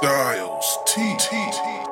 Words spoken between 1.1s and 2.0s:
T. T.